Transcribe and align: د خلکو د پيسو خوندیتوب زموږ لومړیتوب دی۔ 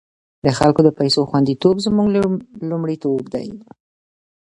د 0.45 0.47
خلکو 0.57 0.81
د 0.83 0.89
پيسو 0.99 1.21
خوندیتوب 1.29 1.75
زموږ 1.85 2.07
لومړیتوب 2.69 3.21
دی۔ 3.33 3.47